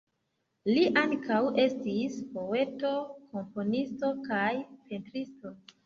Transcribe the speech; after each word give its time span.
Li 0.69 0.85
ankaŭ 1.01 1.41
estis 1.65 2.17
poeto, 2.39 2.97
komponisto 3.37 4.15
kaj 4.29 4.53
pentristo. 4.75 5.59